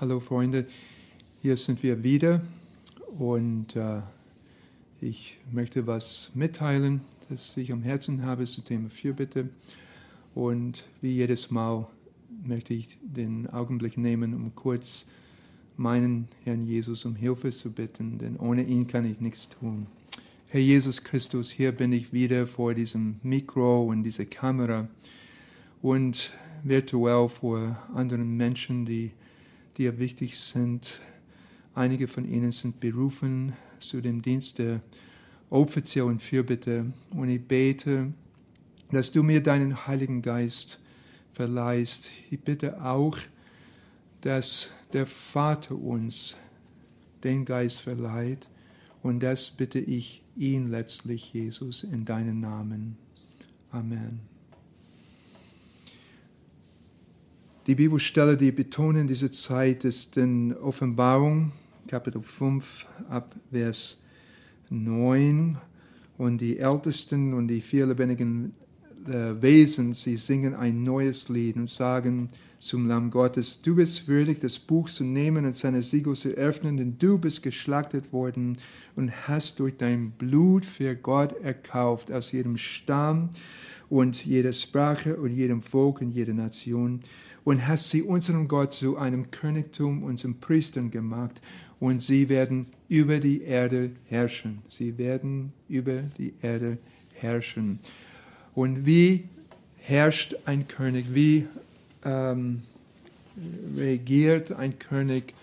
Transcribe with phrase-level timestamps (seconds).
[0.00, 0.64] Hallo Freunde,
[1.42, 2.40] hier sind wir wieder
[3.18, 4.00] und äh,
[5.00, 9.48] ich möchte was mitteilen, das ich am Herzen habe zum Thema Fürbitte.
[10.36, 11.88] Und wie jedes Mal
[12.44, 15.04] möchte ich den Augenblick nehmen, um kurz
[15.76, 19.88] meinen Herrn Jesus um Hilfe zu bitten, denn ohne ihn kann ich nichts tun.
[20.46, 24.86] Herr Jesus Christus, hier bin ich wieder vor diesem Mikro und dieser Kamera
[25.82, 29.10] und virtuell vor anderen Menschen, die
[29.78, 31.00] dir wichtig sind.
[31.74, 34.82] Einige von ihnen sind berufen zu dem Dienst der
[35.50, 36.92] offiziellen Fürbitte.
[37.10, 38.12] Und ich bete,
[38.90, 40.80] dass du mir deinen Heiligen Geist
[41.32, 42.10] verleihst.
[42.30, 43.16] Ich bitte auch,
[44.20, 46.36] dass der Vater uns
[47.22, 48.48] den Geist verleiht.
[49.02, 52.96] Und das bitte ich ihn letztlich, Jesus, in deinen Namen.
[53.70, 54.37] Amen.
[57.68, 61.52] Die Bibelstelle, die betonen diese Zeit, ist in Offenbarung,
[61.86, 63.98] Kapitel 5, ab Vers
[64.70, 65.58] 9.
[66.16, 68.54] Und die Ältesten und die vier lebendigen
[69.06, 74.38] äh, Wesen, sie singen ein neues Lied und sagen zum Lamm Gottes, du bist würdig,
[74.38, 78.56] das Buch zu nehmen und seine Siegel zu öffnen, denn du bist geschlachtet worden
[78.96, 83.28] und hast durch dein Blut für Gott erkauft aus jedem Stamm
[83.90, 87.00] und jeder Sprache und jedem Volk und jeder Nation
[87.44, 91.40] und hast sie unserem Gott zu einem Königtum und zum Priestern gemacht
[91.80, 94.62] und sie werden über die Erde herrschen.
[94.68, 96.78] Sie werden über die Erde
[97.14, 97.78] herrschen.
[98.54, 99.24] Und wie
[99.78, 101.06] herrscht ein König?
[101.14, 101.46] Wie
[102.04, 102.62] ähm,
[103.76, 105.34] regiert ein König?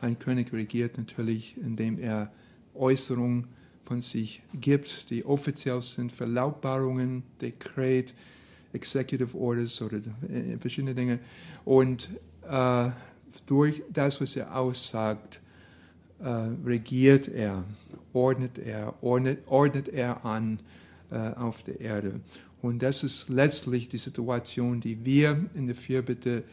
[0.00, 2.30] Ein König regiert natürlich, indem er
[2.74, 3.46] Äußerungen
[3.84, 8.14] von sich gibt, die offiziell sind, Verlautbarungen, Dekret,
[8.72, 11.18] Executive Orders oder äh, verschiedene Dinge.
[11.64, 12.08] Und
[12.48, 12.90] äh,
[13.46, 15.40] durch das, was er aussagt,
[16.20, 16.28] äh,
[16.64, 17.64] regiert er,
[18.12, 20.60] ordnet er, ordnet, ordnet er an
[21.10, 22.20] äh, auf der Erde.
[22.62, 26.44] Und das ist letztlich die Situation, die wir in der Fürbitte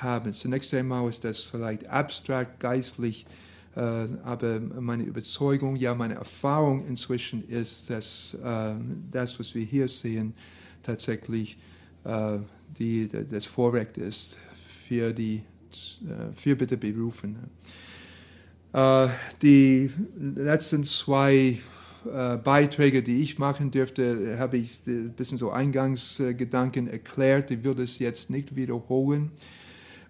[0.00, 0.32] haben.
[0.32, 3.26] Zunächst einmal ist das vielleicht abstrakt, geistlich,
[3.76, 3.80] äh,
[4.24, 8.74] aber meine Überzeugung, ja meine Erfahrung inzwischen ist, dass äh,
[9.10, 10.34] das, was wir hier sehen,
[10.82, 11.58] tatsächlich
[12.04, 12.38] äh,
[12.78, 14.38] die, das Vorrecht ist
[14.88, 15.42] für die
[15.72, 17.38] äh, Fürbitterberufene.
[18.72, 19.08] Äh,
[19.42, 21.58] die letzten zwei
[22.12, 27.50] äh, Beiträge, die ich machen dürfte, habe ich ein bisschen so Eingangsgedanken erklärt.
[27.50, 29.30] Ich würde es jetzt nicht wiederholen.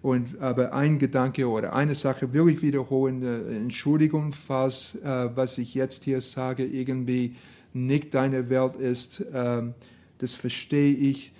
[0.01, 3.21] Und, aber ein Gedanke oder eine Sache will ich wiederholen.
[3.23, 7.35] Äh, Entschuldigung, falls äh, was ich jetzt hier sage irgendwie
[7.73, 9.23] nicht deine Welt ist.
[9.33, 9.73] Ähm,
[10.21, 11.33] das verstehe ich.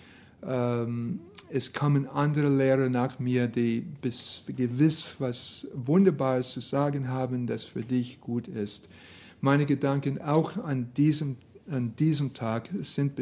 [0.43, 1.19] Ähm,
[1.49, 7.65] es kommen andere Lehrer nach mir, die bis gewiss was Wunderbares zu sagen haben, das
[7.65, 8.89] für dich gut ist.
[9.41, 11.35] Meine Gedanken auch an diesem,
[11.69, 13.19] an diesem Tag sind,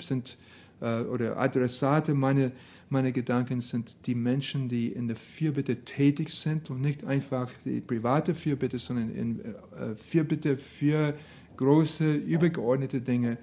[0.00, 0.38] sind
[0.80, 2.52] äh, oder Adressate meine,
[2.90, 7.80] meine Gedanken sind die Menschen, die in der Fürbitte tätig sind und nicht einfach die
[7.80, 11.14] private Fürbitte, sondern in äh, Fürbitte für
[11.56, 13.36] große, übergeordnete Dinge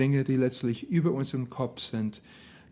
[0.00, 2.22] Dinge, die letztlich über unseren Kopf sind,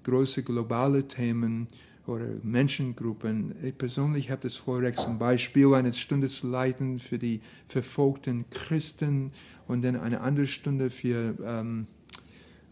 [0.04, 1.68] große globale Themen
[2.06, 3.54] oder Menschengruppen.
[3.62, 9.30] Ich persönlich habe das Vorrecht, zum Beispiel eine Stunde zu leiten für die verfolgten Christen
[9.66, 11.86] und dann eine andere Stunde für ähm,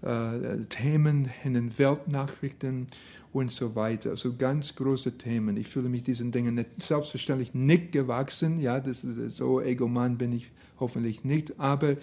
[0.01, 2.87] äh, Themen in den Weltnachrichten
[3.35, 4.11] und so weiter.
[4.11, 5.59] Also ganz große Themen.
[5.59, 8.59] Ich fühle mich diesen Dingen nicht, selbstverständlich nicht gewachsen.
[8.59, 10.51] Ja, das ist, so egoman bin ich
[10.81, 11.61] hoffentlich nicht.
[11.61, 11.97] Aber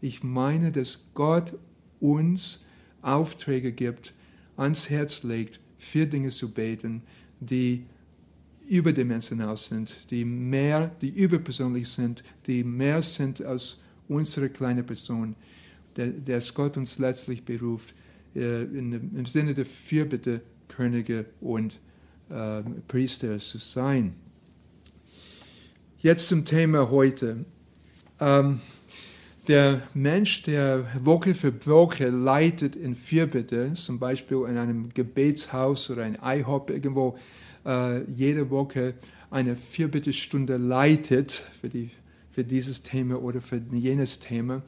[0.00, 1.52] ich meine, dass Gott
[2.00, 2.64] uns
[3.02, 4.14] Aufträge gibt,
[4.56, 7.02] ans Herz legt, für Dinge zu beten,
[7.40, 7.84] die
[8.68, 15.34] überdimensional sind, die mehr, die überpersönlich sind, die mehr sind als unsere kleine Person,
[15.96, 17.94] der, der Gott uns letztlich beruft,
[18.34, 21.80] äh, in, im Sinne der Fürbitte Könige und
[22.28, 24.14] äh, Priester zu sein.
[25.98, 27.44] Jetzt zum Thema heute.
[28.20, 28.60] Ähm,
[29.48, 36.02] der Mensch, der Woche für Woche leitet in Fürbitte, zum Beispiel in einem Gebetshaus oder
[36.02, 37.16] ein IHOP irgendwo,
[37.64, 38.94] äh, jede Woche
[39.30, 41.90] eine Fürbittestunde leitet für, die,
[42.30, 44.62] für dieses Thema oder für jenes Thema,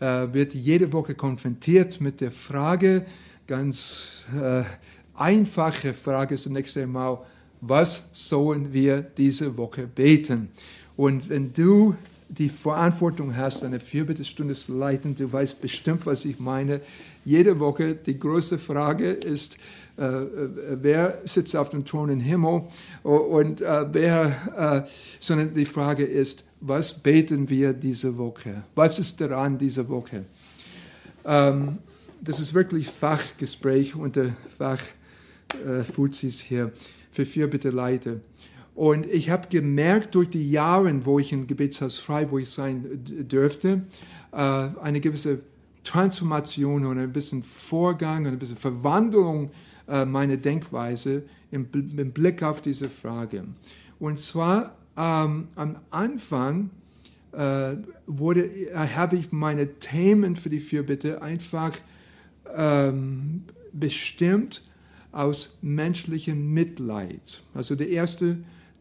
[0.00, 3.06] äh, wird jede Woche konfrontiert mit der Frage,
[3.46, 4.64] ganz äh,
[5.14, 7.20] einfache Frage zunächst einmal,
[7.60, 10.48] was sollen wir diese Woche beten?
[10.96, 11.94] Und wenn du
[12.28, 16.80] die Verantwortung hast, eine Vierbittestunde zu leiten, du weißt bestimmt, was ich meine.
[17.24, 19.56] Jede Woche die größte Frage ist,
[19.98, 20.48] äh, äh,
[20.82, 22.62] wer sitzt auf dem Thron im Himmel
[23.02, 24.90] und äh, wer, äh,
[25.20, 28.64] sondern die Frage ist, was beten wir diese Woche?
[28.74, 30.24] Was ist daran diese Woche?
[31.24, 31.78] Ähm,
[32.20, 36.72] das ist wirklich Fachgespräch unter Fachfuzis äh, hier
[37.12, 38.16] für Vierbitte Leiter.
[38.76, 43.82] Und ich habe gemerkt durch die Jahre, wo ich im Gebetshaus Freiburg sein dürfte,
[44.32, 45.40] äh, eine gewisse
[45.82, 49.50] Transformation und ein bisschen Vorgang und ein bisschen Verwandlung
[49.88, 53.44] äh, meiner Denkweise im, Blick auf diese Frage.
[53.98, 56.68] Und zwar ähm, am Anfang
[57.32, 57.76] äh,
[58.06, 61.72] wurde, habe ich meine Themen für die Fürbitte einfach
[62.54, 64.64] ähm, bestimmt
[65.12, 67.42] aus menschlichem Mitleid.
[67.54, 68.36] Also der erste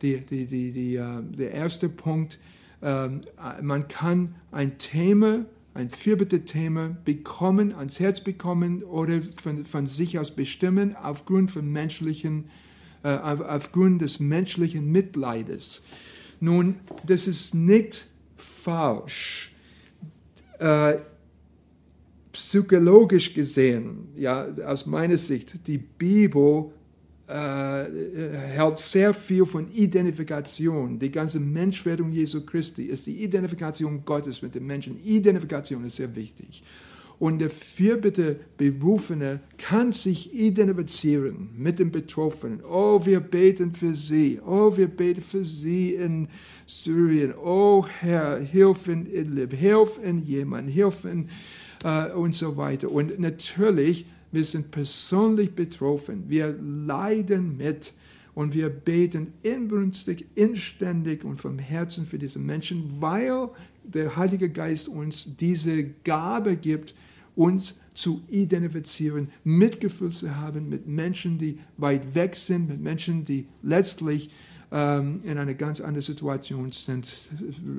[0.06, 2.40] die, die, die, die, äh, der erste Punkt.
[2.82, 3.22] Ähm,
[3.62, 10.32] man kann ein Thema, ein Fürbitte-Thema bekommen, ans Herz bekommen oder von, von sich aus
[10.32, 12.46] bestimmen aufgrund von menschlichen,
[13.04, 15.82] äh, aufgrund des menschlichen Mitleides.
[16.40, 16.76] Nun,
[17.06, 19.52] das ist nicht falsch.
[20.60, 21.00] Äh,
[22.32, 26.72] psychologisch gesehen, ja, aus meiner Sicht, die Bibel
[27.28, 31.00] äh, hält sehr viel von Identifikation.
[31.00, 35.00] Die ganze Menschwerdung Jesu Christi ist die Identifikation Gottes mit den Menschen.
[35.04, 36.64] Identifikation ist sehr wichtig.
[37.18, 42.62] Und der vierbitte Berufene kann sich identifizieren mit dem Betroffenen.
[42.64, 44.40] Oh, wir beten für sie.
[44.46, 46.28] Oh, wir beten für sie in
[46.68, 47.34] Syrien.
[47.34, 49.54] Oh, Herr, hilf in Idlib.
[49.54, 50.68] Hilf in Jemen.
[50.68, 51.28] Hilf in,
[51.84, 52.92] äh, und so weiter.
[52.92, 56.26] Und natürlich wir sind persönlich betroffen.
[56.28, 57.94] Wir leiden mit
[58.36, 63.50] und wir beten inbrünstig, inständig und vom Herzen für diese Menschen, weil
[63.84, 66.94] der Heilige Geist uns diese Gabe gibt,
[67.36, 73.48] uns zu identifizieren, Mitgefühl zu haben mit Menschen, die weit weg sind, mit Menschen, die
[73.64, 74.30] letztlich
[74.72, 77.30] ähm, in einer ganz anderen Situation sind,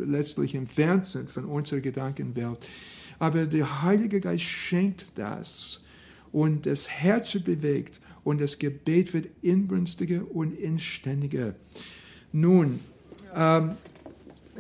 [0.07, 2.67] letztlich entfernt sind von unserer Gedankenwelt.
[3.19, 5.83] Aber der Heilige Geist schenkt das
[6.33, 11.55] und das Herz wird bewegt und das Gebet wird inbrünstiger und inständiger.
[12.33, 12.81] Nun,
[13.35, 13.73] ähm,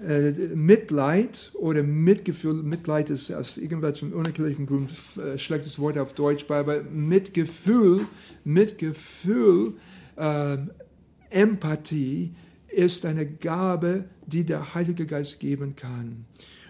[0.07, 6.45] äh, Mitleid oder Mitgefühl, Mitleid ist aus irgendwelchen unerklärlichen Gründen äh, schlechtes Wort auf Deutsch,
[6.51, 8.07] aber Mitgefühl,
[8.45, 9.75] Mitgefühl,
[10.17, 10.59] äh,
[11.31, 12.35] Empathie
[12.69, 16.27] ist eine Gabe, die der Heilige Geist geben kann.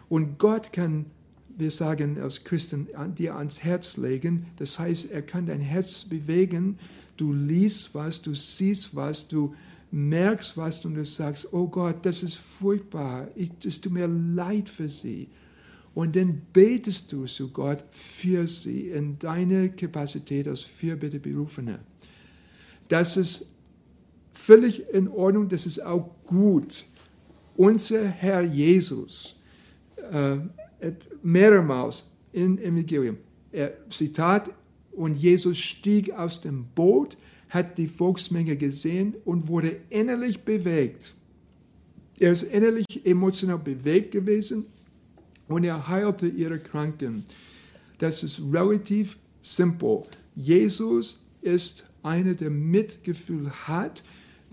[0.08, 1.06] Und Gott kann
[1.56, 4.46] wir sagen als Christen, dir ans Herz legen.
[4.56, 6.78] Das heißt, er kann dein Herz bewegen.
[7.16, 9.54] Du liest was, du siehst was, du
[9.90, 13.28] merkst was und du sagst, oh Gott, das ist furchtbar.
[13.64, 15.28] Es tut mir leid für sie.
[15.94, 21.78] Und dann betest du zu Gott für sie in deiner Kapazität als Fürbitte-Berufener.
[22.88, 23.46] Das ist
[24.34, 26.84] völlig in Ordnung, das ist auch gut.
[27.56, 29.40] Unser Herr Jesus,
[30.12, 30.36] äh,
[31.22, 33.18] mehrmals im Evangelium.
[33.90, 34.50] Zitat,
[34.92, 37.16] und Jesus stieg aus dem Boot,
[37.50, 41.14] hat die Volksmenge gesehen und wurde innerlich bewegt.
[42.18, 44.66] Er ist innerlich emotional bewegt gewesen
[45.48, 47.24] und er heilte ihre Kranken.
[47.98, 50.02] Das ist relativ simpel.
[50.34, 54.02] Jesus ist einer, der Mitgefühl hat,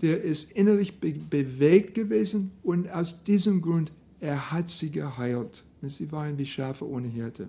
[0.02, 5.64] der ist innerlich be bewegt gewesen und aus diesem Grund, er hat sie geheilt.
[5.88, 7.48] Sie waren wie Schafe ohne Hirte.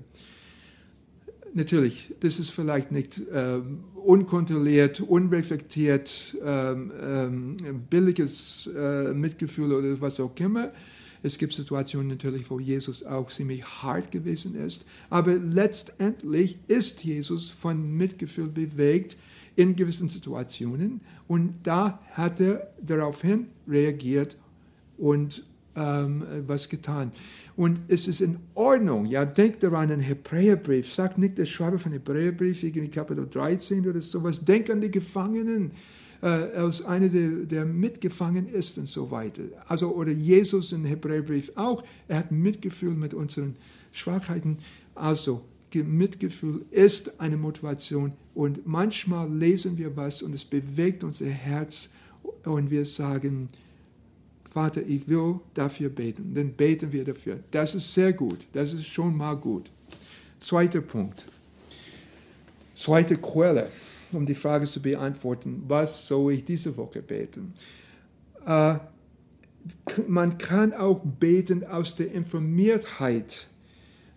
[1.53, 7.57] Natürlich, das ist vielleicht nicht ähm, unkontrolliert, unreflektiert, ähm, ähm,
[7.89, 10.73] billiges äh, Mitgefühl oder was auch immer.
[11.23, 14.85] Es gibt Situationen natürlich, wo Jesus auch ziemlich hart gewesen ist.
[15.09, 19.17] Aber letztendlich ist Jesus von Mitgefühl bewegt
[19.55, 21.01] in gewissen Situationen.
[21.27, 24.37] Und da hat er daraufhin reagiert
[24.97, 27.11] und ähm, was getan.
[27.55, 29.05] Und es ist in Ordnung.
[29.05, 30.93] Ja, denkt daran, ein Hebräerbrief.
[30.93, 34.43] Sagt nicht der Schreiber von Hebräerbrief, irgendwie Kapitel 13 oder sowas.
[34.43, 35.71] Denk an die Gefangenen,
[36.21, 39.43] äh, als einer, der, der mitgefangen ist und so weiter.
[39.67, 41.83] Also, oder Jesus in Hebräerbrief auch.
[42.07, 43.55] Er hat Mitgefühl mit unseren
[43.91, 44.57] Schwachheiten.
[44.93, 48.13] Also, Mitgefühl ist eine Motivation.
[48.33, 51.89] Und manchmal lesen wir was und es bewegt unser Herz
[52.43, 53.49] und wir sagen,
[54.51, 56.33] Vater, ich will dafür beten.
[56.33, 57.39] Dann beten wir dafür.
[57.51, 58.47] Das ist sehr gut.
[58.53, 59.69] Das ist schon mal gut.
[60.39, 61.25] Zweiter Punkt.
[62.75, 63.69] Zweite Quelle,
[64.11, 67.53] um die Frage zu beantworten, was soll ich diese Woche beten?
[68.45, 68.75] Äh,
[70.07, 73.47] man kann auch beten aus der Informiertheit.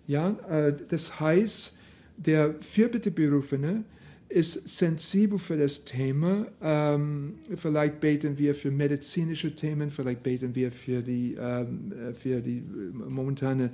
[0.07, 1.77] Ja, äh, das heißt,
[2.17, 3.85] der Fürbitteberufene
[4.29, 6.47] ist sensibel für das Thema.
[6.61, 12.63] Ähm, vielleicht beten wir für medizinische Themen, vielleicht beten wir für die, ähm, für die
[12.93, 13.71] momentane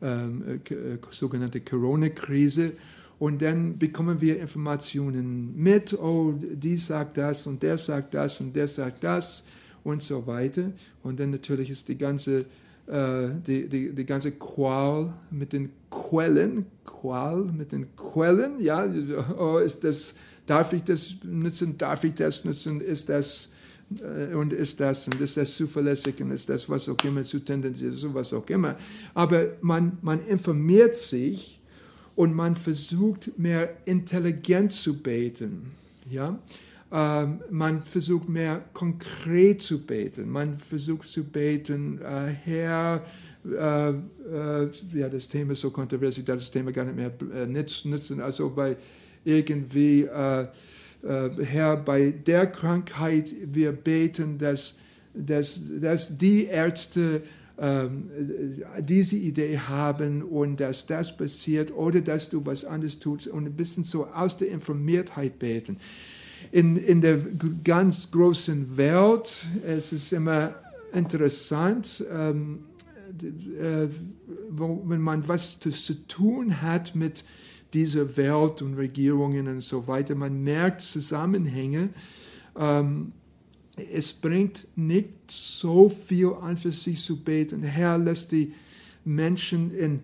[0.00, 2.72] ähm, äh, sogenannte Corona-Krise.
[3.18, 8.54] Und dann bekommen wir Informationen mit, oh, die sagt das und der sagt das und
[8.54, 9.42] der sagt das
[9.82, 10.72] und so weiter.
[11.02, 12.44] Und dann natürlich ist die ganze, äh,
[12.90, 18.88] die, die, die ganze Qual mit den Quellen, Qual mit den Quellen, ja,
[19.38, 20.14] oh, ist das,
[20.46, 23.50] darf ich das nutzen, darf ich das nutzen, ist das
[24.00, 27.40] äh, und ist das und ist das zuverlässig und ist das was auch immer zu
[27.40, 28.76] tendenziell, so was auch immer.
[29.14, 31.60] Aber man, man informiert sich
[32.16, 35.72] und man versucht mehr intelligent zu beten.
[36.10, 36.38] Ja?
[36.90, 40.30] Ähm, man versucht mehr konkret zu beten.
[40.30, 43.04] Man versucht zu beten, äh, Herr,
[43.44, 47.12] äh, äh, ja, das Thema ist so kontrovers, ich darf das Thema gar nicht mehr
[47.34, 48.20] äh, nutzen.
[48.20, 48.76] Also bei
[49.24, 54.74] irgendwie, äh, äh, Herr, bei der Krankheit, wir beten, dass,
[55.12, 57.22] dass, dass die Ärzte
[57.58, 58.08] ähm,
[58.80, 63.54] diese Idee haben und dass das passiert oder dass du was anderes tust und ein
[63.54, 65.76] bisschen so aus der Informiertheit beten.
[66.50, 67.18] In, in der
[67.64, 70.54] ganz großen Welt es ist immer
[70.92, 72.60] interessant, ähm,
[73.22, 73.88] äh,
[74.50, 77.24] wenn man was zu, tun hat mit
[77.74, 81.90] dieser Welt und Regierungen und so weiter, man merkt Zusammenhänge.
[82.56, 83.12] Ähm,
[83.92, 87.62] es bringt nicht so viel an für sich zu beten.
[87.62, 88.52] Herr lässt die
[89.04, 90.00] Menschen in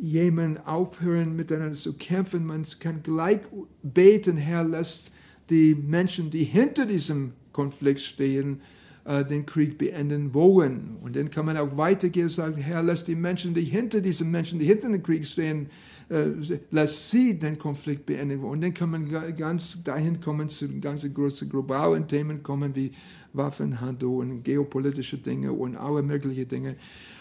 [0.00, 2.46] Jemen aufhören, miteinander zu kämpfen.
[2.46, 3.40] Man kann gleich
[3.82, 5.10] beten, Herr lässt
[5.50, 8.60] die Menschen, die hinter diesem Konflikt stehen,
[9.04, 10.96] äh, den Krieg beenden wollen.
[11.02, 14.30] Und dann kann man auch weitergehen und sagen, Herr, lass die Menschen, die hinter diesen
[14.30, 15.70] Menschen, die hinter dem Krieg stehen,
[16.10, 16.26] äh,
[16.70, 18.40] lass sie den Konflikt beenden.
[18.44, 22.90] Und dann kann man ganz dahin kommen zu ganz großen globalen Themen kommen wie
[23.32, 26.76] Waffenhandel und geopolitische Dinge und alle möglichen Dinge.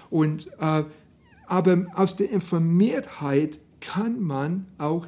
[0.10, 0.84] Und, äh,
[1.46, 5.08] aber aus der Informiertheit kann man auch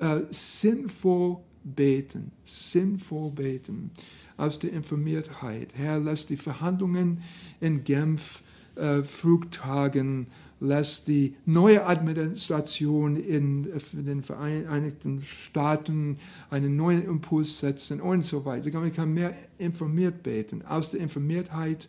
[0.00, 3.90] äh, sinnvoll beten, sinnvoll beten
[4.36, 5.74] aus der Informiertheit.
[5.76, 7.22] Herr, lass die Verhandlungen
[7.60, 8.42] in Genf
[8.76, 10.26] äh, Frucht tragen,
[10.60, 16.18] lass die neue Administration in, in, den Vereinigten Staaten
[16.50, 18.78] einen neuen Impuls setzen und so weiter.
[18.78, 21.88] Man kann mehr informiert beten, aus der Informiertheit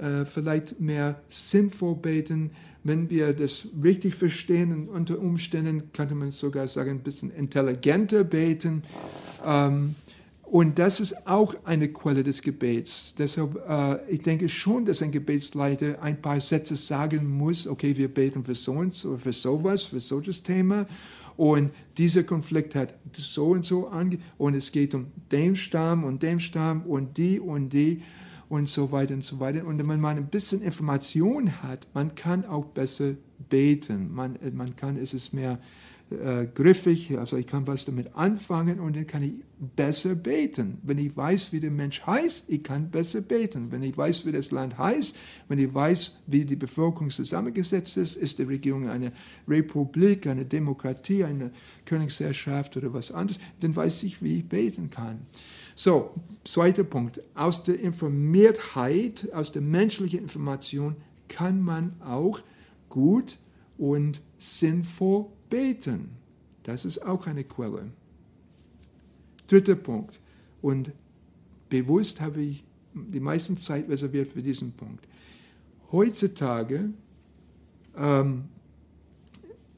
[0.00, 2.52] äh, vielleicht mehr sinnvoll beten.
[2.84, 8.82] Wenn wir das richtig verstehen, unter Umständen könnte man sogar sagen, ein bisschen intelligenter beten.
[9.44, 9.94] Ähm,
[10.52, 13.14] und das ist auch eine Quelle des Gebets.
[13.16, 18.12] Deshalb, äh, ich denke schon, dass ein Gebetsleiter ein paar Sätze sagen muss, okay, wir
[18.12, 20.86] beten für so und so, für sowas, für solches Thema.
[21.36, 26.22] Und dieser Konflikt hat so und so ange und es geht um den Stamm und
[26.22, 28.02] den Stamm und die und die
[28.52, 29.64] und so weiter und so weiter.
[29.64, 33.14] Und wenn man ein bisschen Information hat, man kann auch besser
[33.48, 34.12] beten.
[34.12, 35.58] Man, man kann, es ist mehr
[36.10, 39.32] äh, griffig, also ich kann was damit anfangen und dann kann ich
[39.74, 40.76] besser beten.
[40.82, 43.72] Wenn ich weiß, wie der Mensch heißt, ich kann besser beten.
[43.72, 45.16] Wenn ich weiß, wie das Land heißt,
[45.48, 49.12] wenn ich weiß, wie die Bevölkerung zusammengesetzt ist, ist die Regierung eine
[49.48, 51.52] Republik, eine Demokratie, eine
[51.86, 55.20] Königsherrschaft oder was anderes, dann weiß ich, wie ich beten kann.
[55.74, 56.14] So,
[56.44, 57.20] zweiter Punkt.
[57.34, 60.96] Aus der Informiertheit, aus der menschlichen Information
[61.28, 62.40] kann man auch
[62.88, 63.38] gut
[63.78, 66.10] und sinnvoll beten.
[66.62, 67.90] Das ist auch eine Quelle.
[69.46, 70.20] Dritter Punkt.
[70.60, 70.92] Und
[71.68, 72.64] bewusst habe ich
[72.94, 75.06] die meiste Zeit reserviert für diesen Punkt.
[75.90, 76.90] Heutzutage
[77.96, 78.44] ähm,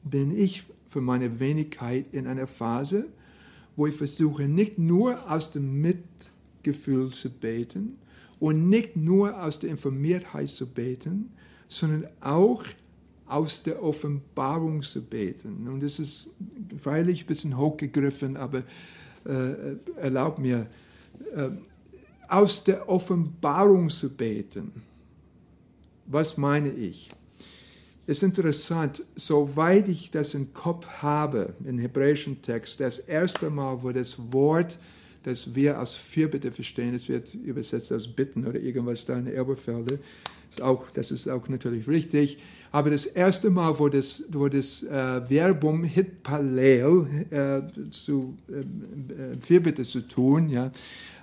[0.03, 3.07] bin ich für meine Wenigkeit in einer Phase,
[3.75, 7.97] wo ich versuche, nicht nur aus dem Mitgefühl zu beten
[8.39, 11.31] und nicht nur aus der Informiertheit zu beten,
[11.67, 12.63] sondern auch
[13.27, 15.67] aus der Offenbarung zu beten.
[15.67, 16.29] Und das ist
[16.77, 18.63] freilich ein bisschen hochgegriffen, aber
[19.25, 20.67] äh, erlaubt mir,
[21.35, 21.49] äh,
[22.27, 24.71] aus der Offenbarung zu beten.
[26.05, 27.09] Was meine ich?
[28.07, 33.81] Es ist interessant, soweit ich das im Kopf habe, im hebräischen Text, das erste Mal,
[33.81, 34.77] wo das Wort,
[35.23, 39.97] das wir als Fürbitte verstehen, es wird übersetzt als Bitten oder irgendwas da in Erbefelde,
[40.51, 42.37] ist auch, das ist auch natürlich richtig.
[42.71, 49.37] Aber das erste Mal, wo das, wo das äh, Verbum Hitpalel äh, zu äh, äh,
[49.39, 50.71] Fürbitte zu tun, ja,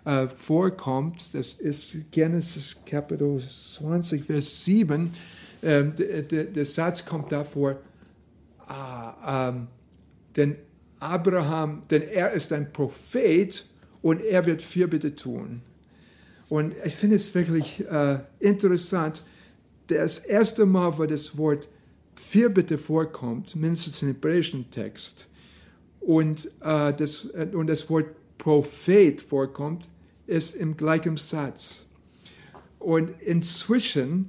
[0.04, 1.32] äh, vorkommt.
[1.32, 5.12] Das ist Genesis Kapitel 20, Vers 7.
[5.62, 7.78] Der, der, der, Satz kommt davor,
[8.66, 9.68] ah, ähm,
[10.34, 10.56] denn
[10.98, 13.64] Abraham, denn er ist ein Prophet
[14.02, 15.62] und er wird Fürbitte tun.
[16.48, 19.22] Und ich finde es wirklich äh, interessant,
[19.86, 21.68] das erste Mal, wo das Wort
[22.14, 25.28] Fürbitte vorkommt, mindestens im hebräischen Text,
[26.00, 28.06] und, äh, das, äh, und das Wort
[28.38, 29.88] Prophet vorkommt,
[30.26, 31.86] ist im gleichen Satz.
[32.78, 34.28] Und inzwischen,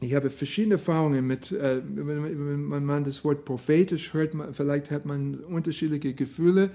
[0.00, 5.36] ich habe verschiedene Erfahrungen mit, äh, wenn man das Wort prophetisch hört, vielleicht hat man
[5.36, 6.70] unterschiedliche Gefühle,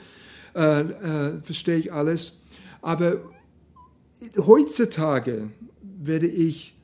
[0.56, 2.39] äh, äh, verstehe ich alles.
[2.82, 3.22] Aber
[4.38, 5.50] heutzutage
[5.82, 6.75] werde ich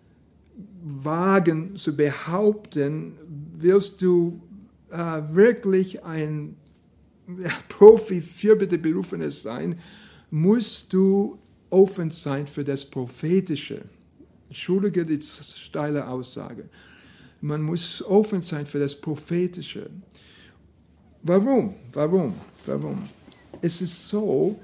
[0.82, 3.18] wagen zu behaupten,
[3.58, 4.42] willst du
[4.92, 6.56] äh, wirklich ein
[7.68, 9.78] Profi, Fürbitte-Berufenes sein,
[10.32, 11.38] musst du
[11.70, 13.82] offen sein für das Prophetische.
[14.50, 16.66] Entschuldige die steile Aussage.
[17.42, 19.90] Man muss offen sein für das Prophetische.
[21.24, 21.76] Warum?
[21.94, 22.34] Warum?
[22.66, 23.04] Warum?
[23.62, 24.60] Es ist so,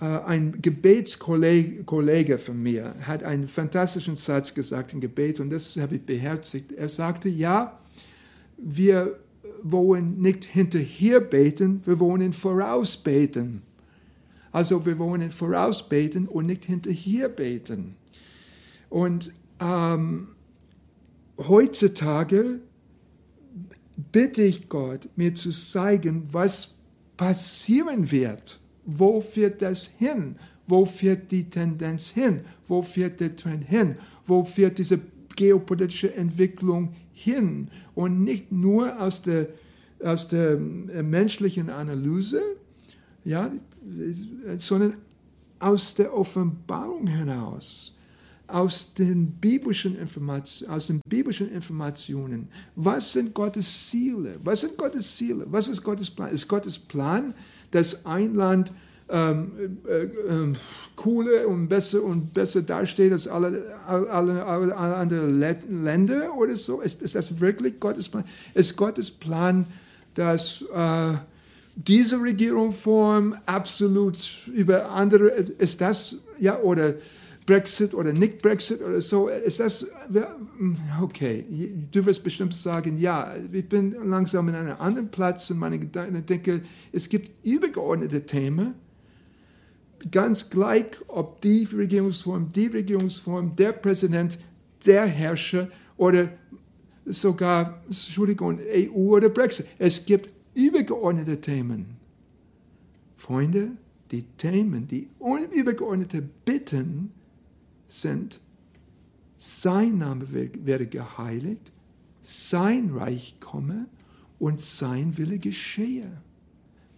[0.00, 5.96] äh, ein Gebetskollege von mir hat einen fantastischen Satz gesagt im Gebet und das habe
[5.96, 6.72] ich beherzigt.
[6.72, 7.78] Er sagte, ja,
[8.56, 9.18] wir
[9.62, 13.62] wollen nicht hinterher beten, wir wollen voraus beten.
[14.52, 17.96] Also wir wollen voraus beten und nicht hinterher beten.
[18.90, 20.28] Und ähm,
[21.36, 22.60] heutzutage
[24.12, 26.76] bitte ich Gott, mir zu zeigen, was
[27.16, 28.60] passieren wird.
[28.84, 30.36] Wo führt das hin?
[30.66, 32.42] Wo führt die Tendenz hin?
[32.66, 33.96] Wo führt der Trend hin?
[34.24, 35.00] Wo führt diese
[35.34, 37.68] geopolitische Entwicklung hin?
[37.94, 39.48] Und nicht nur aus der,
[40.02, 42.42] aus der äh, menschlichen Analyse,
[43.24, 43.50] ja,
[44.58, 44.94] sondern
[45.58, 47.97] aus der Offenbarung heraus
[48.48, 52.48] aus den biblischen Informationen, aus den biblischen Informationen.
[52.76, 54.36] Was sind Gottes Ziele?
[54.42, 55.46] Was sind Gottes Ziele?
[55.50, 56.30] Was ist Gottes Plan?
[56.30, 57.34] Ist Gottes Plan,
[57.70, 58.72] dass ein Land
[59.10, 60.54] ähm, äh, äh,
[60.96, 66.80] cooler und besser und besser dasteht als alle, alle, alle, alle anderen Länder oder so?
[66.80, 68.24] Ist, ist, das wirklich Gottes Plan?
[68.54, 69.66] Ist Gottes Plan,
[70.14, 71.12] dass äh,
[71.76, 74.18] diese Regierungsform absolut
[74.52, 76.94] über andere, ist das, ja, oder
[77.48, 79.86] Brexit oder nicht Brexit oder so, ist das,
[81.00, 81.46] okay,
[81.90, 86.16] du wirst bestimmt sagen, ja, ich bin langsam in einem anderen Platz in meinen Gedanken
[86.16, 86.60] und denke,
[86.92, 88.74] es gibt übergeordnete Themen,
[90.10, 94.38] ganz gleich, ob die Regierungsform, die Regierungsform, der Präsident,
[94.84, 96.28] der Herrscher oder
[97.06, 99.68] sogar, Entschuldigung, EU oder Brexit.
[99.78, 101.96] Es gibt übergeordnete Themen.
[103.16, 103.70] Freunde,
[104.10, 105.08] die Themen, die
[105.54, 107.14] übergeordnete Bitten,
[107.88, 108.40] sind,
[109.38, 111.72] sein Name werde geheiligt,
[112.20, 113.86] sein Reich komme
[114.38, 116.10] und sein Wille geschehe.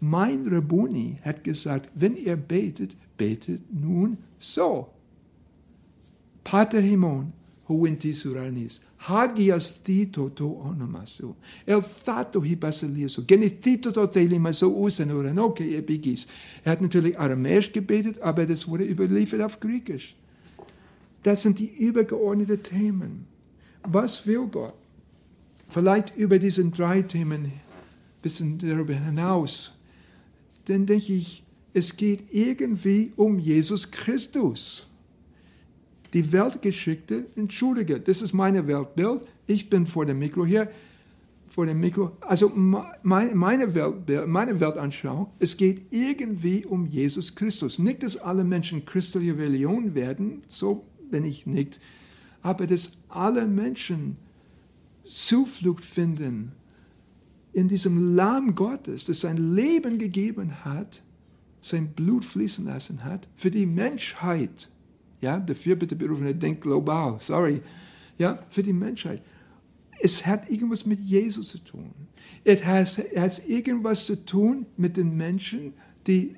[0.01, 4.89] Mein Rabuni hat gesagt, wenn ihr betet, betet nun so.
[6.43, 7.33] Pater Himon,
[7.69, 11.35] huenti suranis, hagias tito to onomasu,
[11.67, 16.27] el fato hi basiliasu, genetito to te limaso usen oder okay, ebigis.
[16.65, 20.17] Er hat natürlich aramäisch gebetet, aber das wurde überliefert auf Griechisch.
[21.23, 23.27] Das sind die übergeordneten Themen.
[23.83, 24.75] Was will Gott?
[25.69, 27.61] Vielleicht über diese drei Themen ein
[28.23, 29.73] bisschen darüber hinaus.
[30.67, 34.87] Dann denke ich, es geht irgendwie um Jesus Christus.
[36.13, 39.23] Die Weltgeschichte, entschuldige, das ist meine Weltbild.
[39.47, 40.69] Ich bin vor dem Mikro hier,
[41.47, 42.17] vor dem Mikro.
[42.21, 47.79] Also meine, meine, Welt, meine Weltanschauung, es geht irgendwie um Jesus Christus.
[47.79, 51.81] Nicht, dass alle Menschen christliche Religion werden, so wenn ich nicht,
[52.43, 54.17] aber dass alle Menschen
[55.05, 56.53] Zuflucht finden
[57.53, 61.03] in diesem Lamm Gottes, das sein Leben gegeben hat,
[61.61, 64.71] sein Blut fließen lassen hat für die Menschheit.
[65.21, 67.61] Ja, dafür bitte berufen, denkt global, sorry.
[68.19, 69.23] Ja, für die Menschheit.
[70.03, 71.93] Es hat irgendwas mit Jesus zu tun.
[72.45, 75.75] Es hat, es hat irgendwas zu tun mit den Menschen,
[76.07, 76.37] die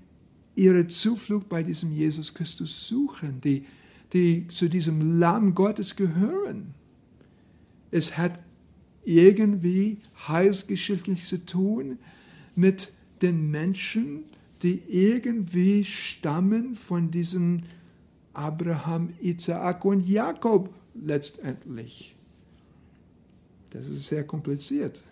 [0.55, 3.65] ihre Zuflucht bei diesem Jesus Christus suchen, die
[4.13, 6.75] die zu diesem Lamm Gottes gehören.
[7.91, 8.39] Es hat
[9.05, 9.99] irgendwie
[10.29, 11.99] heilsgeschichtlich zu tun
[12.55, 14.25] mit den Menschen,
[14.63, 17.63] die irgendwie stammen von diesem
[18.33, 22.17] Abraham, Isaak und Jakob letztendlich.
[23.71, 25.03] Das ist sehr kompliziert.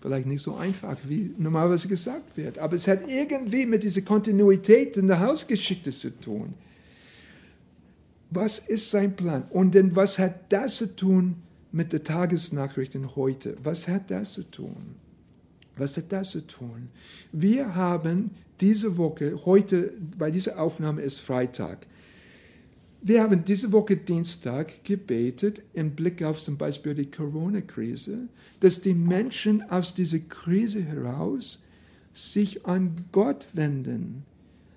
[0.00, 4.96] Vielleicht nicht so einfach, wie normalerweise gesagt wird, aber es hat irgendwie mit dieser Kontinuität
[4.96, 6.54] in der Hausgeschichte zu tun.
[8.34, 9.44] Was ist sein Plan?
[9.50, 11.36] Und denn was hat das zu tun
[11.70, 13.56] mit der Tagesnachrichten heute?
[13.62, 14.96] Was hat das zu tun?
[15.76, 16.88] Was hat das zu tun?
[17.32, 21.86] Wir haben diese Woche, heute, weil diese Aufnahme ist Freitag,
[23.04, 28.28] wir haben diese Woche Dienstag gebetet im Blick auf zum Beispiel die Corona-Krise,
[28.60, 31.64] dass die Menschen aus dieser Krise heraus
[32.14, 34.22] sich an Gott wenden.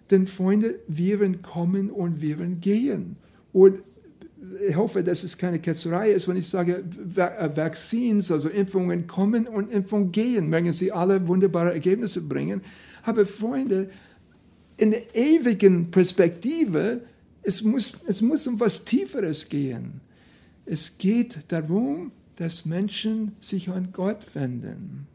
[0.09, 3.17] Denn Freunde, werden kommen und werden gehen.
[3.55, 3.83] Und
[4.67, 6.83] ich hoffe, dass es keine Ketzerei ist, wenn ich sage,
[7.15, 12.61] äh, Vaccines, also Impfungen kommen und Impfungen gehen, mögen sie alle wunderbare Ergebnisse bringen.
[13.03, 13.89] Aber Freunde,
[14.75, 17.03] in der ewigen Perspektive,
[17.43, 20.01] es muss, es muss um was Tieferes gehen.
[20.65, 25.07] Es geht darum, dass Menschen sich an Gott wenden.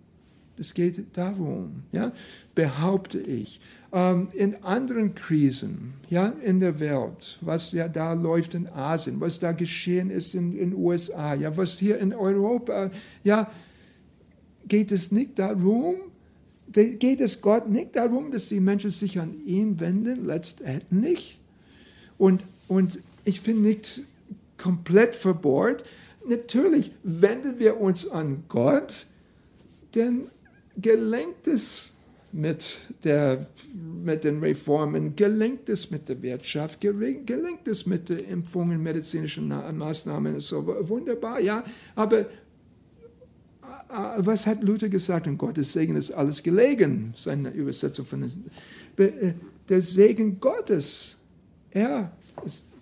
[0.60, 2.12] Es geht darum, ja,
[2.54, 3.60] behaupte ich.
[3.92, 9.38] Ähm, in anderen Krisen ja, in der Welt, was ja da läuft in Asien, was
[9.38, 12.90] da geschehen ist in den USA, ja, was hier in Europa,
[13.24, 13.50] ja,
[14.66, 15.96] geht es nicht darum,
[16.72, 21.40] geht es Gott nicht darum, dass die Menschen sich an ihn wenden, letztendlich?
[22.18, 24.02] Und, und ich bin nicht
[24.56, 25.84] komplett verbohrt.
[26.28, 29.06] Natürlich wenden wir uns an Gott,
[29.94, 30.28] denn
[30.76, 31.92] gelenkt es
[32.32, 33.46] mit, der,
[34.04, 40.38] mit den Reformen, gelingt es mit der Wirtschaft, gelingt es mit den Impfungen, medizinischen Maßnahmen,
[40.38, 41.64] so wunderbar, ja,
[41.96, 42.26] aber
[44.18, 45.26] was hat Luther gesagt?
[45.26, 48.22] Und Gottes Segen ist alles gelegen, seine Übersetzung von
[48.96, 49.32] äh,
[49.68, 51.16] der Segen Gottes.
[51.74, 52.12] Ja,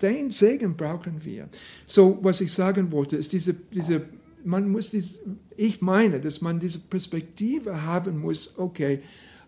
[0.00, 1.48] den Segen brauchen wir.
[1.86, 4.02] So, was ich sagen wollte, ist diese, diese
[4.44, 5.20] man muss dies,
[5.56, 9.00] ich meine, dass man diese Perspektive haben muss, okay,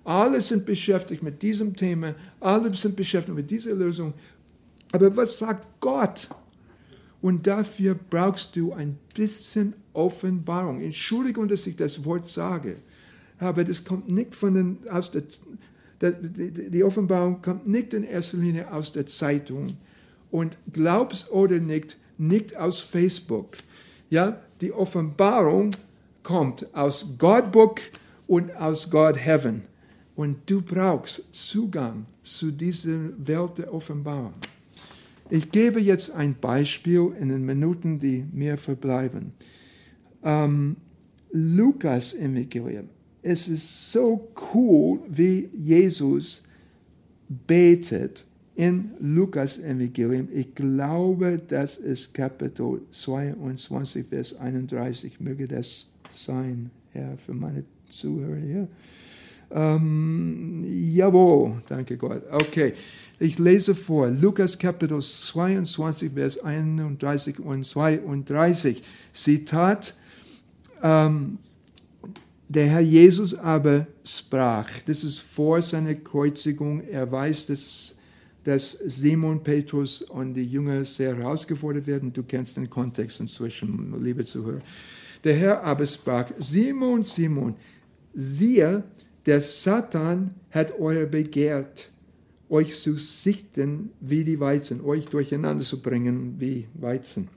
[0.04, 4.14] alle sind beschäftigt mit diesem Thema, alle sind beschäftigt mit dieser Lösung.
[4.92, 6.28] Aber was sagt Gott?
[7.20, 10.80] Und dafür brauchst du ein bisschen Offenbarung.
[10.80, 12.76] Entschuldigung, dass ich das Wort sage,
[13.38, 15.22] aber das kommt nicht von den, aus der,
[16.00, 19.76] die, Offenbarung kommt nicht in erster Linie aus der Zeitung.
[20.30, 23.56] Und glaubst oder nicht, nicht aus Facebook.
[24.10, 25.70] Ja, die Offenbarung
[26.24, 27.80] kommt aus Godbook
[28.26, 29.62] und aus God Heaven.
[30.16, 34.34] Und du brauchst Zugang zu dieser Welt der Offenbarung.
[35.30, 39.32] Ich gebe jetzt ein Beispiel in den Minuten, die mir verbleiben.
[40.24, 40.76] Ähm,
[41.30, 42.88] Lukas Evangelium.
[43.22, 46.42] Es ist so cool, wie Jesus
[47.28, 50.28] betet in Lukas Evangelium.
[50.32, 55.20] Ich glaube, das ist Kapitel 22, Vers 31.
[55.20, 58.68] Möge das sein, Herr, für meine Zuhörer hier.
[59.52, 62.22] Ähm, jawohl, danke Gott.
[62.30, 62.72] Okay,
[63.18, 68.82] ich lese vor, Lukas Kapitel 22, Vers 31 und 32.
[69.12, 69.94] Zitat,
[70.82, 71.38] ähm,
[72.48, 77.96] der Herr Jesus aber sprach, das ist vor seiner Kreuzigung, er weiß, dass,
[78.44, 82.12] dass Simon Petrus und die Jünger sehr herausgefordert werden.
[82.12, 84.60] Du kennst den Kontext inzwischen, liebe Zuhörer.
[85.24, 87.54] Der Herr aber sprach, Simon, Simon,
[88.14, 88.82] siehe,
[89.26, 91.90] der Satan hat euer begehrt,
[92.48, 97.28] euch zu sichten wie die Weizen, euch durcheinander zu bringen wie Weizen.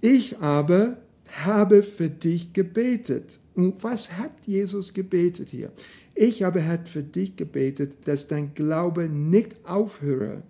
[0.00, 0.98] Ich aber
[1.44, 3.40] habe für dich gebetet.
[3.54, 5.72] Und was hat Jesus gebetet hier?
[6.18, 10.42] Ich aber hat für dich gebetet, dass dein Glaube nicht aufhöre.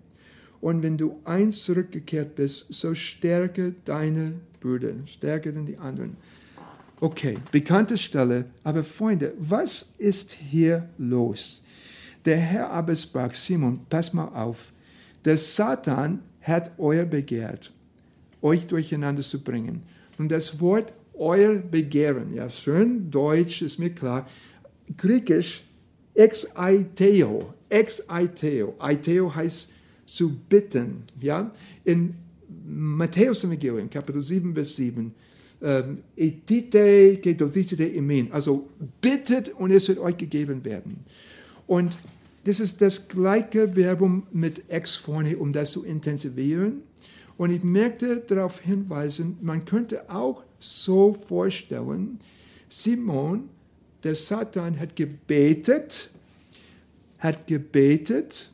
[0.61, 6.15] Und wenn du eins zurückgekehrt bist, so stärke deine Brüder, stärke denn die anderen.
[7.01, 11.61] Okay, bekannte Stelle, aber Freunde, was ist hier los?
[12.23, 14.71] Der Herr aber sprach, Simon, pass mal auf,
[15.25, 17.73] der Satan hat euer begehrt,
[18.41, 19.83] euch durcheinander zu bringen.
[20.17, 24.25] Und das Wort euer Begehren, ja, schön Deutsch ist mir klar,
[24.95, 25.63] griechisch
[26.13, 29.71] ex aiteo, ex aiteo, aiteo heißt
[30.05, 31.51] zu bitten, ja,
[31.83, 32.15] in
[32.65, 35.13] Matthäus Evangelium, Kapitel 7, Vers 7,
[35.61, 38.31] ähm, etite que dodicite imen.
[38.31, 38.67] Also
[39.01, 41.03] bittet und es wird euch gegeben werden.
[41.65, 41.97] Und
[42.43, 46.83] das ist das gleiche Verbum mit ex vorne, um das zu intensivieren.
[47.37, 52.19] Und ich möchte darauf hinweisen, man könnte auch so vorstellen,
[52.69, 53.49] Simon,
[54.03, 56.09] der Satan hat gebetet,
[57.19, 58.51] hat gebetet,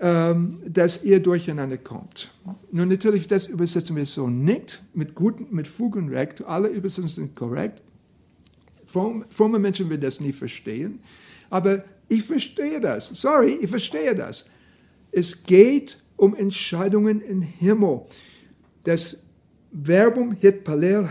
[0.00, 2.30] ähm, dass ihr durcheinander kommt.
[2.72, 7.08] Nun natürlich, das übersetzen wir so nicht, mit, guten, mit Fug und Recht, alle Übersetzungen
[7.08, 7.82] sind korrekt.
[8.86, 11.00] fromme Menschen werden das nie verstehen.
[11.50, 13.08] Aber ich verstehe das.
[13.08, 14.48] Sorry, ich verstehe das.
[15.12, 18.02] Es geht um Entscheidungen im Himmel.
[18.84, 19.18] Das
[19.72, 21.08] Verbum hitpalel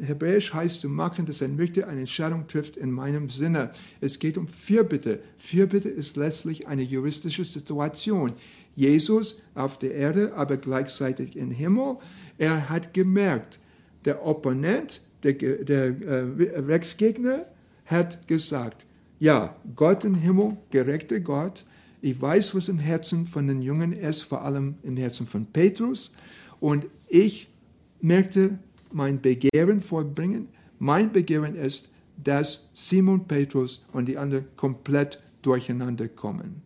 [0.00, 3.70] Hebräisch heißt zu machen, dass ein Richter eine Entscheidung trifft in meinem Sinne.
[4.00, 5.22] Es geht um Fürbitte.
[5.36, 8.32] Fürbitte ist letztlich eine juristische Situation.
[8.74, 11.96] Jesus auf der Erde, aber gleichzeitig im Himmel,
[12.38, 13.58] er hat gemerkt,
[14.04, 17.46] der Opponent, der, der äh, Rechtsgegner
[17.84, 18.86] hat gesagt,
[19.18, 21.64] ja, Gott im Himmel, gerechter Gott,
[22.00, 26.10] ich weiß, was im Herzen von den Jungen ist, vor allem im Herzen von Petrus.
[26.58, 27.48] Und ich
[28.00, 28.58] möchte
[28.94, 30.48] mein Begehren vorbringen.
[30.78, 31.90] Mein Begehren ist,
[32.22, 36.62] dass Simon Petrus und die anderen komplett durcheinander kommen.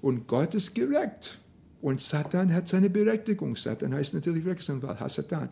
[0.00, 1.38] Und Gott ist gerecht.
[1.80, 3.56] Und Satan hat seine Berechtigung.
[3.56, 5.48] Satan heißt natürlich Rechtsanwalt, Satan.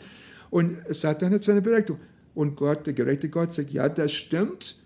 [0.50, 2.00] Und Satan hat seine Berechtigung.
[2.34, 4.78] Und Gott, der gerechte Gott, sagt, ja, das stimmt.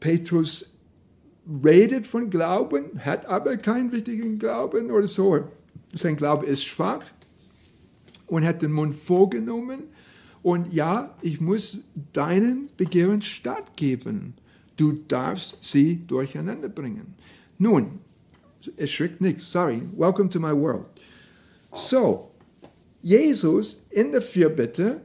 [0.00, 0.72] Petrus
[1.64, 5.48] redet von Glauben, hat aber keinen richtigen Glauben oder so.
[5.94, 7.04] Sein Glaube ist schwach
[8.26, 9.84] und hat den Mund vorgenommen.
[10.48, 11.80] Und ja, ich muss
[12.14, 14.32] deinen Begehren stattgeben.
[14.78, 17.16] Du darfst sie durcheinander bringen.
[17.58, 17.98] Nun,
[18.78, 20.86] erschrickt nicht, sorry, welcome to my world.
[21.74, 22.30] So,
[23.02, 25.02] Jesus in der Fürbitte,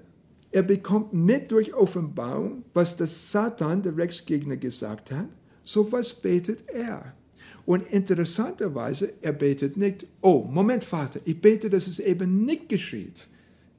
[0.49, 5.27] er bekommt mit durch Offenbarung, was der Satan, der Rechtsgegner, gesagt hat.
[5.65, 7.17] So was betet er.
[7.65, 13.27] Und interessanterweise, er betet nicht, oh, Moment, Vater, ich bete, dass es eben nicht geschieht.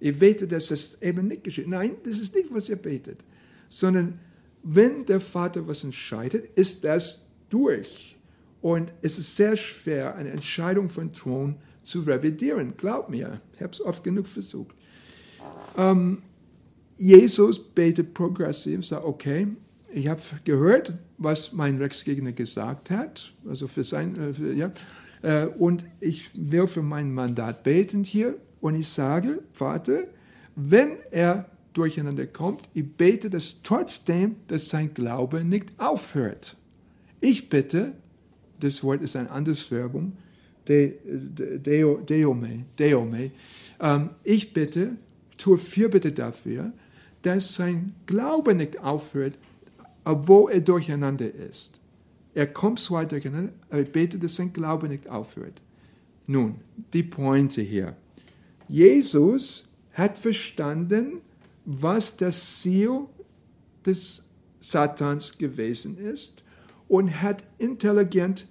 [0.04, 1.66] Ich bete, dass es eben nicht geschieht.
[1.66, 3.24] Nein, das ist nicht, was er betet.
[3.70, 4.20] Sondern
[4.62, 8.14] wenn der Vater was entscheidet, ist das durch.
[8.60, 12.74] Und es ist sehr schwer, eine Entscheidung von Thron zu revidieren.
[12.76, 14.76] Glaub mir, ich habe es oft genug versucht.
[15.78, 16.20] Ähm,
[16.98, 19.46] Jesus betet progressiv, sagt, okay,
[19.90, 24.70] ich habe gehört, was mein Rechtsgegner gesagt hat, also für sein, äh, für, ja,
[25.22, 30.04] äh, und ich will für mein Mandat beten hier und ich sage, Vater,
[30.56, 36.56] wenn er durcheinander kommt, ich bete, dass trotzdem, dass sein Glaube nicht aufhört.
[37.20, 37.92] Ich bitte,
[38.60, 40.14] das Wort ist ein anderes Verbum,
[40.66, 43.32] de, de, deo, deome, deome.
[43.80, 44.96] Ähm, ich bitte,
[45.36, 46.72] tue Fürbitte dafür,
[47.20, 49.36] dass sein Glaube nicht aufhört,
[50.04, 51.78] obwohl er durcheinander ist.
[52.32, 55.60] Er kommt zwar durcheinander, aber ich bete, dass sein Glaube nicht aufhört.
[56.26, 56.54] Nun,
[56.94, 57.94] die Pointe hier.
[58.68, 61.20] Jesus hat verstanden,
[61.64, 63.06] was das Ziel
[63.84, 64.24] des
[64.60, 66.42] Satans gewesen ist
[66.88, 68.46] und hat intelligent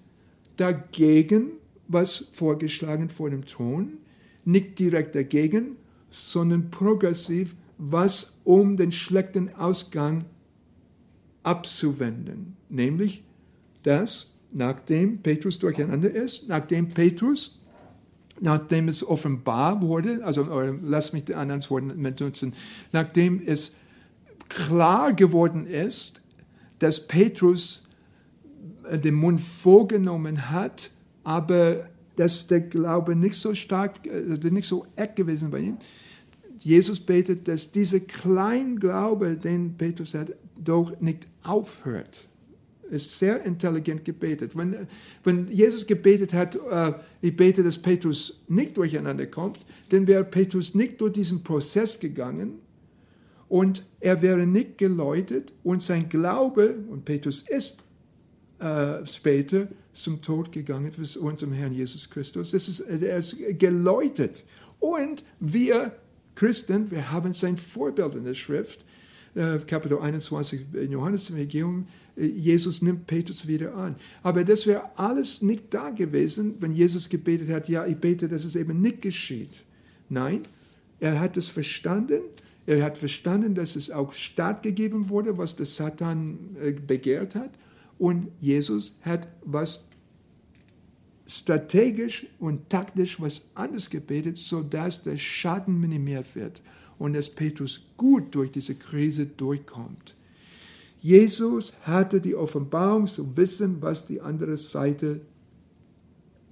[0.58, 1.54] dagegen
[1.88, 3.97] was vorgeschlagen vor dem Thron,
[4.45, 5.78] nicht direkt dagegen,
[6.10, 10.26] sondern progressiv, was um den schlechten Ausgang
[11.43, 13.23] abzuwenden, nämlich
[13.84, 17.60] dass nachdem Petrus durcheinander ist, nachdem Petrus,
[18.41, 20.48] nachdem es offenbar wurde, also
[20.82, 22.54] lass mich die anderen Worte benutzen,
[22.91, 23.76] nachdem es
[24.50, 26.22] klar geworden ist,
[26.80, 27.84] dass Petrus
[28.89, 30.91] äh, den Mund vorgenommen hat,
[31.24, 35.78] aber dass der Glaube nicht so stark, äh, nicht so eck gewesen bei ihm.
[36.60, 42.28] Jesus betet, dass dieser kleine Glaube, den Petrus hat, doch nicht aufhört.
[42.93, 44.56] Ist sehr intelligent gebetet.
[44.56, 44.88] Wenn,
[45.23, 50.75] wenn Jesus gebetet hat, äh, ich bete, dass Petrus nicht durcheinander kommt, dann wäre Petrus
[50.75, 52.60] nicht durch diesen Prozess gegangen
[53.49, 57.84] und er wäre nicht geläutet und sein Glaube, und Petrus ist
[58.60, 62.51] äh, später zum Tod gegangen für unserem Herrn Jesus Christus.
[62.51, 64.43] Das ist, er ist geläutet.
[64.79, 65.93] Und wir
[66.36, 68.86] Christen, wir haben sein Vorbild in der Schrift.
[69.36, 73.96] Äh, Kapitel 21 in Johannes Evangelium, äh, Jesus nimmt Petrus wieder an.
[74.22, 78.46] Aber das wäre alles nicht da gewesen, wenn Jesus gebetet hat, ja, ich bete, dass
[78.46, 79.65] es eben nicht geschieht.
[80.10, 80.41] Nein,
[81.00, 82.22] er hat es verstanden.
[82.67, 87.52] Er hat verstanden, dass es auch stattgegeben wurde, was der Satan äh, begehrt hat.
[87.98, 89.88] Und Jesus hat was
[91.26, 96.62] strategisch und taktisch was anderes gebetet, sodass der Schaden minimiert wird
[96.97, 100.15] und dass Petrus gut durch diese Krise durchkommt.
[101.01, 105.21] Jesus hatte die Offenbarung zu wissen, was die andere Seite,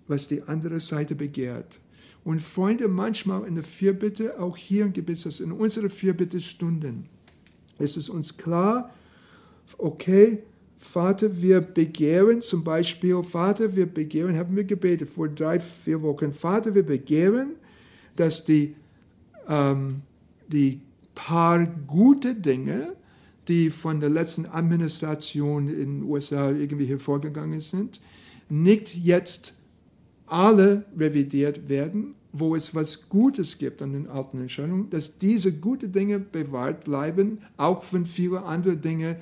[0.07, 1.79] was die andere Seite begehrt.
[2.23, 7.05] Und Freunde, manchmal in der Fürbitte, auch hier im Gebet, in unseren Fürbittestunden,
[7.79, 8.93] ist es uns klar,
[9.77, 10.43] okay,
[10.77, 16.33] Vater, wir begehren zum Beispiel, Vater, wir begehren, haben wir gebetet vor drei, vier Wochen,
[16.33, 17.51] Vater, wir begehren,
[18.15, 18.75] dass die,
[19.47, 20.01] ähm,
[20.51, 20.81] die
[21.15, 22.95] paar gute Dinge,
[23.47, 28.01] die von der letzten Administration in den USA irgendwie hervorgegangen sind,
[28.49, 29.55] nicht jetzt
[30.27, 35.91] alle revidiert werden, wo es was Gutes gibt an den alten Entscheidungen, dass diese guten
[35.91, 39.17] Dinge bewahrt bleiben, auch wenn viele andere Dinge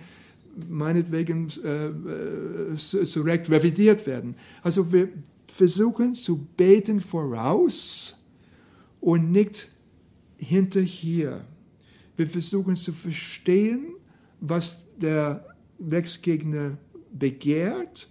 [0.68, 4.36] meinetwegen äh, äh Recht revidiert werden.
[4.62, 5.10] Also wir
[5.48, 8.18] versuchen zu beten voraus
[9.00, 9.70] und nicht
[10.40, 11.46] hinterher.
[12.18, 13.94] Wir versuchen zu verstehen,
[14.42, 15.46] was der
[15.80, 16.78] Rechtsgegner
[17.12, 18.10] begehrt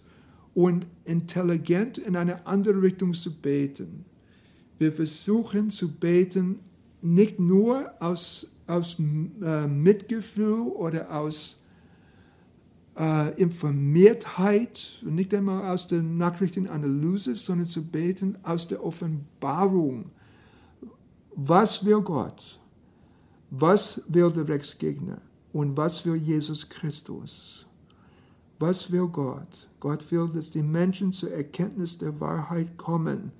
[0.54, 4.04] und intelligent in eine andere Richtung zu beten.
[4.78, 6.60] Wir versuchen zu beten
[7.02, 11.64] nicht nur aus, aus äh, Mitgefühl oder aus
[12.98, 20.10] äh, Informiertheit, nicht einmal aus der Nachrichtenanalyse, sondern zu beten aus der Offenbarung.
[21.40, 22.58] Was will Gott?
[23.50, 25.22] Was will der Rechtsgegner?
[25.52, 27.64] Und was will Jesus Christus?
[28.58, 29.68] Was will Gott?
[29.78, 33.30] Gott will, dass die Menschen zur Erkenntnis der Wahrheit kommen.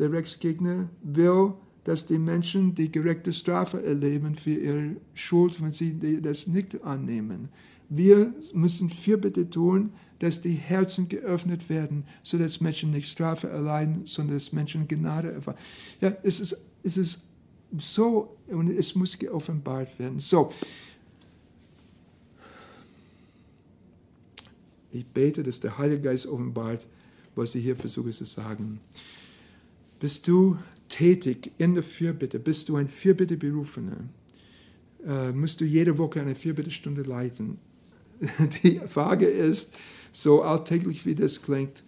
[0.00, 1.54] Der Rechtsgegner will,
[1.84, 7.48] dass die Menschen die gerechte Strafe erleben für ihre Schuld, wenn sie das nicht annehmen.
[7.88, 14.36] Wir müssen Fürbitte tun, dass die Herzen geöffnet werden, sodass Menschen nicht Strafe erleiden, sondern
[14.36, 15.58] dass Menschen Gnade erfahren.
[16.00, 17.25] Ja, es ist, es ist
[17.76, 20.20] so und es muss geoffenbart werden.
[20.20, 20.52] So.
[24.92, 26.86] Ich bete, dass der Heilige Geist offenbart,
[27.34, 28.80] was ich hier versuche zu sagen.
[30.00, 30.56] Bist du
[30.88, 32.38] tätig in der Fürbitte?
[32.38, 34.08] Bist du ein Fürbitteberufener?
[35.06, 37.58] Äh, musst du jede Woche eine Fürbittestunde leiten?
[38.62, 39.74] Die Frage ist,
[40.12, 41.82] so alltäglich wie das klingt,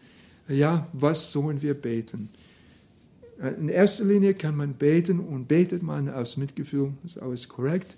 [0.48, 2.30] ja, was sollen wir beten?
[3.38, 7.96] In erster Linie kann man beten und betet man aus Mitgefühl, ist alles korrekt.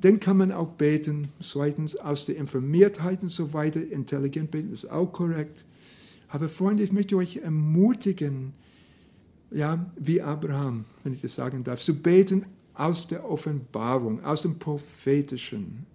[0.00, 4.90] Dann kann man auch beten, zweitens aus der Informiertheit und so weiter, intelligent beten, ist
[4.90, 5.64] auch korrekt.
[6.28, 8.52] Aber Freunde, ich möchte euch ermutigen,
[9.50, 14.58] ja, wie Abraham, wenn ich das sagen darf, zu beten aus der Offenbarung, aus dem
[14.58, 15.86] Prophetischen.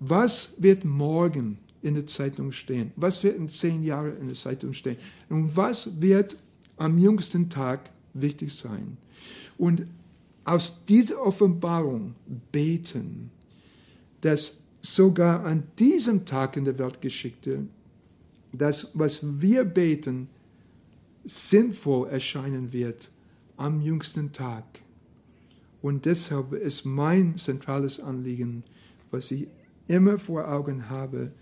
[0.00, 2.92] Was wird morgen in der Zeitung stehen?
[2.96, 4.96] Was wird in zehn Jahren in der Zeitung stehen?
[5.28, 6.36] Und was wird
[6.76, 8.96] am jüngsten Tag wichtig sein.
[9.58, 9.84] Und
[10.44, 12.14] aus dieser Offenbarung
[12.50, 13.30] beten,
[14.20, 17.66] dass sogar an diesem Tag in der Welt geschickte,
[18.52, 20.28] dass was wir beten,
[21.24, 23.10] sinnvoll erscheinen wird
[23.56, 24.64] am jüngsten Tag.
[25.80, 28.64] Und deshalb ist mein zentrales Anliegen,
[29.10, 29.46] was ich
[29.88, 31.32] immer vor Augen habe,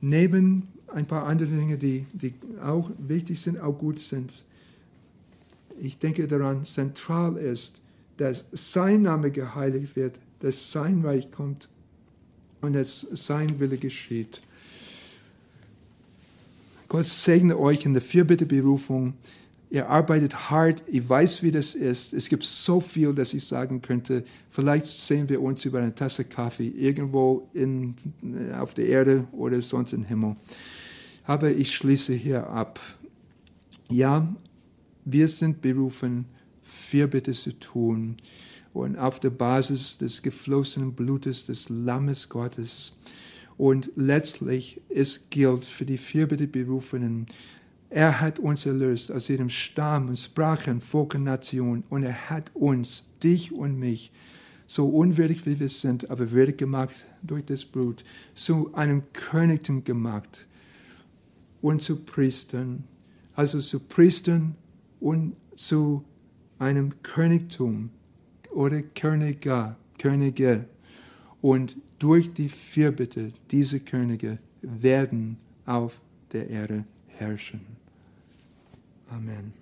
[0.00, 4.44] neben ein paar andere Dinge, die, die auch wichtig sind, auch gut sind,
[5.80, 7.80] ich denke daran, zentral ist,
[8.16, 11.68] dass sein Name geheiligt wird, dass sein Reich kommt
[12.60, 14.42] und dass sein Wille geschieht.
[16.88, 19.14] Gott segne euch in der Fürbitteberufung.
[19.70, 22.12] Ihr arbeitet hart, ich weiß, wie das ist.
[22.12, 24.24] Es gibt so viel, dass ich sagen könnte.
[24.50, 27.94] Vielleicht sehen wir uns über eine Tasse Kaffee irgendwo in,
[28.58, 30.36] auf der Erde oder sonst im Himmel.
[31.24, 32.78] Aber ich schließe hier ab.
[33.88, 34.28] Ja,
[35.04, 36.26] wir sind berufen,
[36.62, 38.16] Fürbitte zu tun
[38.72, 42.96] und auf der Basis des geflossenen Blutes des Lammes Gottes.
[43.58, 47.26] Und letztlich, es gilt für die Fürbitteberufenen,
[47.90, 51.84] er hat uns erlöst aus jedem Stamm und Sprachen, Volk und Nation.
[51.90, 54.10] Und er hat uns, dich und mich,
[54.66, 58.02] so unwürdig wie wir sind, aber würdig gemacht durch das Blut,
[58.34, 60.46] zu einem Königtum gemacht
[61.60, 62.84] und zu Priestern,
[63.34, 64.56] also zu Priestern
[65.02, 66.04] und zu
[66.58, 67.90] einem Königtum
[68.52, 70.66] oder Königer, Könige.
[71.40, 75.36] Und durch die Fürbitte diese Könige werden
[75.66, 76.00] auf
[76.32, 77.60] der Erde herrschen.
[79.08, 79.61] Amen.